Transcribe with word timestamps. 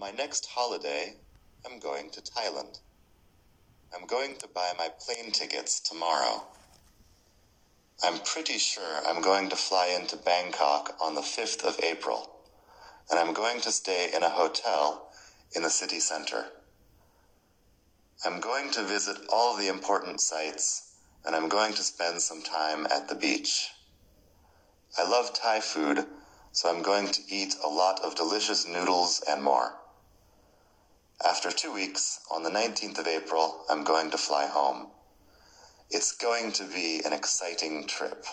My 0.00 0.12
next 0.12 0.46
holiday, 0.54 1.14
I'm 1.66 1.80
going 1.80 2.10
to 2.10 2.20
Thailand. 2.20 2.78
I'm 3.92 4.06
going 4.06 4.36
to 4.36 4.46
buy 4.46 4.70
my 4.78 4.90
plane 5.04 5.32
tickets 5.32 5.80
tomorrow. 5.80 6.44
I'm 8.04 8.20
pretty 8.20 8.58
sure 8.58 9.02
I'm 9.04 9.20
going 9.20 9.48
to 9.48 9.56
fly 9.56 9.88
into 10.00 10.16
Bangkok 10.16 10.96
on 11.00 11.16
the 11.16 11.20
5th 11.20 11.64
of 11.64 11.80
April, 11.82 12.30
and 13.10 13.18
I'm 13.18 13.34
going 13.34 13.60
to 13.62 13.72
stay 13.72 14.10
in 14.14 14.22
a 14.22 14.30
hotel 14.30 15.10
in 15.56 15.62
the 15.62 15.70
city 15.70 15.98
center. 15.98 16.44
I'm 18.24 18.38
going 18.38 18.70
to 18.70 18.84
visit 18.84 19.16
all 19.32 19.56
the 19.56 19.66
important 19.66 20.20
sites, 20.20 20.94
and 21.26 21.34
I'm 21.34 21.48
going 21.48 21.74
to 21.74 21.82
spend 21.82 22.22
some 22.22 22.42
time 22.42 22.86
at 22.86 23.08
the 23.08 23.16
beach. 23.16 23.68
I 24.96 25.10
love 25.10 25.34
Thai 25.34 25.58
food, 25.58 26.06
so 26.52 26.72
I'm 26.72 26.82
going 26.82 27.08
to 27.08 27.22
eat 27.28 27.56
a 27.64 27.68
lot 27.68 27.98
of 28.04 28.14
delicious 28.14 28.64
noodles 28.64 29.24
and 29.28 29.42
more. 29.42 29.72
After 31.24 31.50
two 31.50 31.72
weeks, 31.72 32.20
on 32.30 32.44
the 32.44 32.50
19th 32.50 32.98
of 33.00 33.08
April, 33.08 33.64
I'm 33.68 33.82
going 33.82 34.12
to 34.12 34.18
fly 34.18 34.46
home. 34.46 34.86
It's 35.90 36.12
going 36.12 36.52
to 36.52 36.64
be 36.64 37.02
an 37.04 37.12
exciting 37.12 37.88
trip. 37.88 38.24